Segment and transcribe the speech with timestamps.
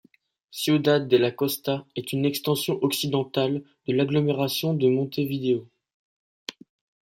[0.49, 5.67] Ciudad de la Costa est une extension occidentale de l'agglomération de Montevideo.